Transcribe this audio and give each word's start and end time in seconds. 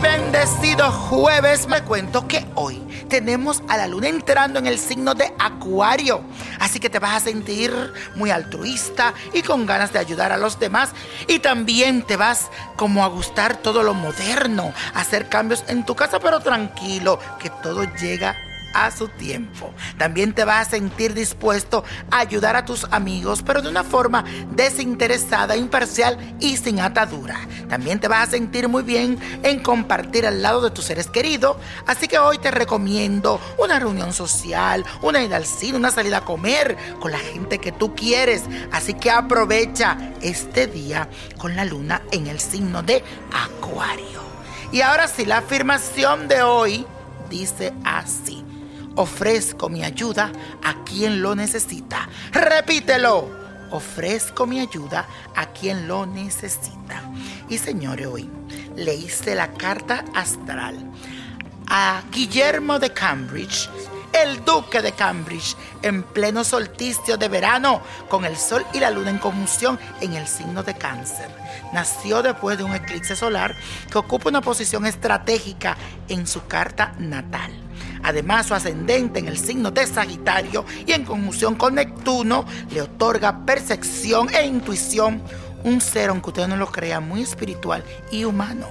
Bendecido 0.00 0.90
jueves. 0.90 1.68
Me 1.68 1.82
cuento 1.82 2.26
que 2.26 2.46
hoy 2.54 2.80
tenemos 3.08 3.62
a 3.68 3.76
la 3.76 3.86
luna 3.86 4.08
entrando 4.08 4.58
en 4.58 4.66
el 4.66 4.78
signo 4.78 5.14
de 5.14 5.32
Acuario. 5.38 6.22
Así 6.58 6.80
que 6.80 6.90
te 6.90 6.98
vas 6.98 7.16
a 7.16 7.20
sentir 7.20 7.72
muy 8.14 8.30
altruista 8.30 9.14
y 9.32 9.42
con 9.42 9.66
ganas 9.66 9.92
de 9.92 9.98
ayudar 9.98 10.32
a 10.32 10.36
los 10.36 10.58
demás. 10.58 10.90
Y 11.26 11.40
también 11.40 12.02
te 12.02 12.16
vas 12.16 12.50
como 12.76 13.04
a 13.04 13.08
gustar 13.08 13.56
todo 13.56 13.82
lo 13.82 13.94
moderno, 13.94 14.72
hacer 14.94 15.28
cambios 15.28 15.64
en 15.68 15.84
tu 15.84 15.94
casa, 15.94 16.18
pero 16.20 16.40
tranquilo, 16.40 17.18
que 17.38 17.50
todo 17.50 17.84
llega 17.94 18.36
a 18.74 18.90
su 18.90 19.08
tiempo. 19.08 19.72
También 19.98 20.32
te 20.34 20.44
vas 20.44 20.68
a 20.68 20.70
sentir 20.70 21.14
dispuesto 21.14 21.84
a 22.10 22.18
ayudar 22.18 22.56
a 22.56 22.64
tus 22.64 22.84
amigos, 22.90 23.42
pero 23.44 23.62
de 23.62 23.68
una 23.68 23.84
forma 23.84 24.24
desinteresada, 24.52 25.56
imparcial 25.56 26.36
y 26.40 26.56
sin 26.56 26.80
atadura. 26.80 27.38
También 27.68 28.00
te 28.00 28.08
vas 28.08 28.28
a 28.28 28.30
sentir 28.32 28.68
muy 28.68 28.82
bien 28.82 29.18
en 29.42 29.60
compartir 29.60 30.26
al 30.26 30.42
lado 30.42 30.60
de 30.60 30.70
tus 30.70 30.84
seres 30.84 31.08
queridos. 31.08 31.56
Así 31.86 32.08
que 32.08 32.18
hoy 32.18 32.38
te 32.38 32.50
recomiendo 32.50 33.40
una 33.58 33.78
reunión 33.78 34.12
social, 34.12 34.84
una 35.02 35.22
ida 35.22 35.36
al 35.36 35.46
cine, 35.46 35.78
una 35.78 35.90
salida 35.90 36.18
a 36.18 36.24
comer 36.24 36.76
con 37.00 37.12
la 37.12 37.18
gente 37.18 37.58
que 37.58 37.72
tú 37.72 37.94
quieres. 37.94 38.44
Así 38.72 38.94
que 38.94 39.10
aprovecha 39.10 39.96
este 40.20 40.66
día 40.66 41.08
con 41.38 41.56
la 41.56 41.64
luna 41.64 42.02
en 42.10 42.26
el 42.26 42.40
signo 42.40 42.82
de 42.82 43.02
Acuario. 43.32 44.20
Y 44.72 44.82
ahora 44.82 45.08
sí, 45.08 45.24
la 45.24 45.38
afirmación 45.38 46.28
de 46.28 46.42
hoy 46.42 46.86
dice 47.28 47.72
así. 47.84 48.39
Ofrezco 49.00 49.70
mi 49.70 49.82
ayuda 49.82 50.30
a 50.62 50.84
quien 50.84 51.22
lo 51.22 51.34
necesita. 51.34 52.06
Repítelo. 52.32 53.30
Ofrezco 53.70 54.46
mi 54.46 54.60
ayuda 54.60 55.08
a 55.34 55.46
quien 55.46 55.88
lo 55.88 56.04
necesita. 56.04 57.02
Y 57.48 57.56
señores, 57.56 58.06
hoy 58.06 58.28
le 58.76 58.94
hice 58.94 59.34
la 59.34 59.54
carta 59.54 60.04
astral 60.14 60.76
a 61.66 62.02
Guillermo 62.12 62.78
de 62.78 62.92
Cambridge, 62.92 63.70
el 64.12 64.44
duque 64.44 64.82
de 64.82 64.92
Cambridge, 64.92 65.56
en 65.82 66.02
pleno 66.02 66.44
solsticio 66.44 67.16
de 67.16 67.28
verano, 67.28 67.82
con 68.08 68.24
el 68.24 68.36
sol 68.36 68.64
y 68.72 68.80
la 68.80 68.90
luna 68.90 69.10
en 69.10 69.18
conjunción 69.18 69.78
en 70.00 70.14
el 70.14 70.26
signo 70.26 70.62
de 70.62 70.74
cáncer. 70.74 71.28
Nació 71.72 72.22
después 72.22 72.58
de 72.58 72.64
un 72.64 72.74
eclipse 72.74 73.16
solar 73.16 73.54
que 73.90 73.98
ocupa 73.98 74.28
una 74.28 74.40
posición 74.40 74.86
estratégica 74.86 75.76
en 76.08 76.26
su 76.26 76.46
carta 76.46 76.92
natal. 76.98 77.52
Además, 78.02 78.46
su 78.46 78.54
ascendente 78.54 79.20
en 79.20 79.28
el 79.28 79.38
signo 79.38 79.70
de 79.70 79.86
Sagitario 79.86 80.64
y 80.86 80.92
en 80.92 81.04
conjunción 81.04 81.54
con 81.54 81.74
Neptuno 81.74 82.44
le 82.70 82.82
otorga 82.82 83.44
percepción 83.44 84.28
e 84.34 84.46
intuición, 84.46 85.22
un 85.64 85.80
ser, 85.80 86.08
aunque 86.08 86.30
usted 86.30 86.48
no 86.48 86.56
lo 86.56 86.72
crea, 86.72 87.00
muy 87.00 87.22
espiritual 87.22 87.84
y 88.10 88.24
humano. 88.24 88.66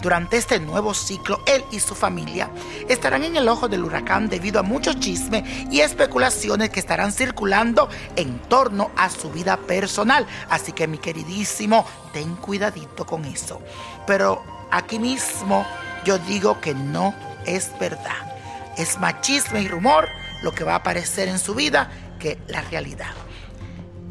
Durante 0.00 0.36
este 0.36 0.60
nuevo 0.60 0.94
ciclo, 0.94 1.40
él 1.46 1.64
y 1.72 1.80
su 1.80 1.94
familia 1.94 2.50
estarán 2.88 3.24
en 3.24 3.36
el 3.36 3.48
ojo 3.48 3.68
del 3.68 3.84
huracán 3.84 4.28
debido 4.28 4.60
a 4.60 4.62
muchos 4.62 5.00
chismes 5.00 5.42
y 5.72 5.80
especulaciones 5.80 6.70
que 6.70 6.78
estarán 6.78 7.10
circulando 7.12 7.88
en 8.14 8.38
torno 8.38 8.92
a 8.96 9.10
su 9.10 9.30
vida 9.30 9.56
personal. 9.56 10.24
Así 10.50 10.72
que 10.72 10.86
mi 10.86 10.98
queridísimo, 10.98 11.84
ten 12.12 12.36
cuidadito 12.36 13.04
con 13.04 13.24
eso. 13.24 13.60
Pero 14.06 14.42
aquí 14.70 15.00
mismo 15.00 15.66
yo 16.04 16.18
digo 16.18 16.60
que 16.60 16.74
no 16.74 17.12
es 17.44 17.72
verdad. 17.80 18.38
Es 18.76 18.98
machismo 19.00 19.58
y 19.58 19.66
rumor 19.66 20.08
lo 20.42 20.52
que 20.52 20.62
va 20.62 20.74
a 20.74 20.76
aparecer 20.76 21.26
en 21.26 21.40
su 21.40 21.56
vida 21.56 21.90
que 22.20 22.38
la 22.46 22.60
realidad. 22.62 23.17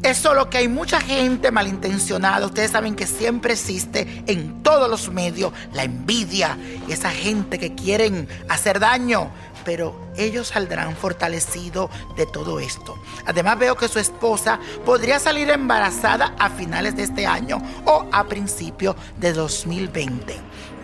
Es 0.02 0.18
solo 0.18 0.48
que 0.48 0.58
hay 0.58 0.68
mucha 0.68 1.00
gente 1.00 1.50
malintencionada. 1.50 2.46
Ustedes 2.46 2.70
saben 2.70 2.94
que 2.94 3.06
siempre 3.06 3.54
existe 3.54 4.22
en 4.28 4.62
todos 4.62 4.88
los 4.88 5.10
medios 5.10 5.52
la 5.72 5.82
envidia 5.82 6.56
y 6.86 6.92
esa 6.92 7.10
gente 7.10 7.58
que 7.58 7.74
quieren 7.74 8.28
hacer 8.48 8.78
daño. 8.78 9.30
Pero 9.64 10.00
ellos 10.16 10.48
saldrán 10.48 10.94
fortalecidos 10.96 11.90
de 12.16 12.26
todo 12.26 12.60
esto. 12.60 12.94
Además 13.26 13.58
veo 13.58 13.76
que 13.76 13.88
su 13.88 13.98
esposa 13.98 14.60
podría 14.86 15.18
salir 15.18 15.50
embarazada 15.50 16.32
a 16.38 16.48
finales 16.48 16.94
de 16.94 17.02
este 17.02 17.26
año 17.26 17.60
o 17.84 18.06
a 18.12 18.24
principios 18.24 18.94
de 19.18 19.32
2020 19.32 20.36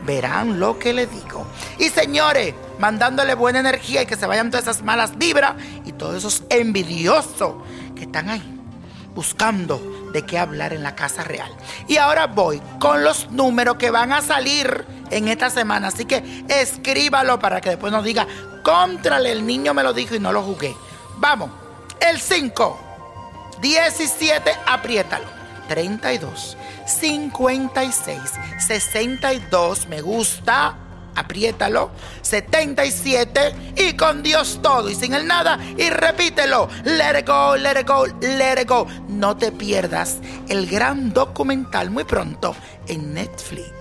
verán 0.04 0.60
lo 0.60 0.78
que 0.78 0.92
le 0.92 1.06
digo. 1.06 1.46
Y 1.78 1.88
señores, 1.88 2.54
mandándole 2.78 3.34
buena 3.34 3.60
energía 3.60 4.02
y 4.02 4.06
que 4.06 4.16
se 4.16 4.26
vayan 4.26 4.50
todas 4.50 4.64
esas 4.64 4.82
malas 4.82 5.16
vibras 5.16 5.54
y 5.86 5.92
todos 5.92 6.16
esos 6.16 6.42
envidiosos 6.50 7.54
que 7.96 8.02
están 8.02 8.28
ahí 8.28 8.53
buscando 9.14 10.10
de 10.12 10.22
qué 10.22 10.38
hablar 10.38 10.72
en 10.72 10.82
la 10.82 10.94
casa 10.94 11.24
real. 11.24 11.52
Y 11.88 11.96
ahora 11.96 12.26
voy 12.26 12.60
con 12.78 13.04
los 13.04 13.30
números 13.30 13.76
que 13.76 13.90
van 13.90 14.12
a 14.12 14.22
salir 14.22 14.84
en 15.10 15.28
esta 15.28 15.50
semana. 15.50 15.88
Así 15.88 16.04
que 16.04 16.44
escríbalo 16.48 17.38
para 17.38 17.60
que 17.60 17.70
después 17.70 17.92
nos 17.92 18.04
diga, 18.04 18.26
contrale, 18.62 19.32
el 19.32 19.46
niño 19.46 19.74
me 19.74 19.82
lo 19.82 19.92
dijo 19.92 20.14
y 20.14 20.20
no 20.20 20.32
lo 20.32 20.42
jugué. 20.42 20.74
Vamos, 21.16 21.50
el 22.00 22.20
5, 22.20 22.78
17, 23.60 24.50
apriétalo. 24.66 25.34
32, 25.68 26.56
56, 26.86 28.20
62, 28.58 29.88
me 29.88 30.02
gusta. 30.02 30.76
Apriétalo, 31.14 31.90
77 32.22 33.54
y 33.76 33.92
con 33.94 34.22
Dios 34.22 34.60
todo 34.62 34.90
y 34.90 34.94
sin 34.94 35.14
el 35.14 35.26
nada 35.26 35.58
y 35.76 35.90
repítelo, 35.90 36.68
let 36.84 37.20
it 37.20 37.26
go, 37.26 37.56
let 37.56 37.80
it 37.80 37.88
go, 37.88 38.06
let 38.20 38.60
it 38.60 38.68
go. 38.68 38.86
No 39.08 39.36
te 39.36 39.50
pierdas 39.52 40.18
el 40.48 40.66
gran 40.66 41.12
documental 41.12 41.90
muy 41.90 42.04
pronto 42.04 42.54
en 42.88 43.14
Netflix. 43.14 43.72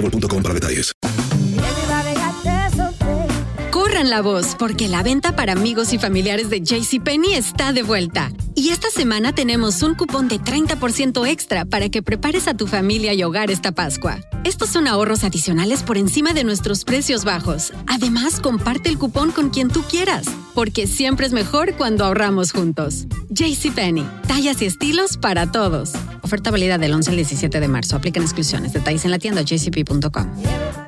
boostmobile.com 0.00 0.42
para 0.42 0.54
detalles. 0.54 0.92
Corran 3.70 4.10
la 4.10 4.22
voz, 4.22 4.56
porque 4.58 4.88
la 4.88 5.02
venta 5.02 5.36
para 5.36 5.52
amigos 5.52 5.92
y 5.92 5.98
familiares 5.98 6.50
de 6.50 6.60
JCPenney 6.60 7.34
está 7.34 7.72
de 7.72 7.82
vuelta. 7.82 8.32
Y 8.54 8.70
esta 8.70 8.90
semana 8.90 9.32
tenemos 9.32 9.82
un 9.82 9.94
cupón 9.94 10.26
de 10.26 10.40
30% 10.40 11.28
extra 11.28 11.64
para 11.64 11.88
que 11.88 12.02
prepares 12.02 12.48
a 12.48 12.54
tu 12.54 12.66
familia 12.66 13.14
y 13.14 13.22
hogar 13.22 13.50
esta 13.50 13.72
Pascua. 13.72 14.18
Estos 14.44 14.70
son 14.70 14.88
ahorros 14.88 15.22
adicionales 15.22 15.82
por 15.82 15.96
encima 15.96 16.32
de 16.32 16.42
nuestros 16.42 16.84
precios 16.84 17.24
bajos. 17.24 17.72
Además, 17.86 18.40
comparte 18.40 18.88
el 18.88 18.98
cupón 18.98 19.30
con 19.30 19.50
quien 19.50 19.68
tú 19.68 19.82
quieras, 19.82 20.26
porque 20.58 20.88
siempre 20.88 21.24
es 21.24 21.32
mejor 21.32 21.74
cuando 21.74 22.04
ahorramos 22.04 22.50
juntos. 22.50 23.06
JCPenney, 23.30 24.04
tallas 24.26 24.60
y 24.60 24.66
estilos 24.66 25.16
para 25.16 25.52
todos. 25.52 25.92
Oferta 26.22 26.50
válida 26.50 26.78
del 26.78 26.94
11 26.94 27.10
al 27.10 27.16
17 27.16 27.60
de 27.60 27.68
marzo. 27.68 27.94
Aplican 27.94 28.24
exclusiones. 28.24 28.72
Detalles 28.72 29.04
en 29.04 29.12
la 29.12 29.20
tienda 29.20 29.42
jcp.com. 29.42 30.87